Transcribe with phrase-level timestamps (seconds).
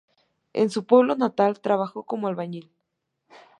[0.53, 2.71] En su pueblo natal, trabajó como albañil.